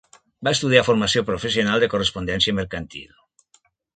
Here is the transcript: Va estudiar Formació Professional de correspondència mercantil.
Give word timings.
Va 0.45 0.53
estudiar 0.57 0.81
Formació 0.87 1.23
Professional 1.27 1.83
de 1.85 1.91
correspondència 1.93 2.57
mercantil. 2.61 3.15